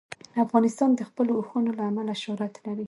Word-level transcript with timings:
افغانستان 0.45 0.89
د 0.95 1.01
خپلو 1.09 1.31
اوښانو 1.39 1.71
له 1.77 1.83
امله 1.89 2.13
شهرت 2.23 2.53
لري. 2.65 2.79